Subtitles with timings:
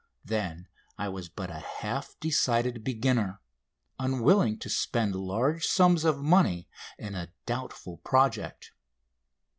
[0.25, 3.39] Then I was but a half decided beginner,
[3.99, 8.71] unwilling to spend large sums of money in a doubtful project.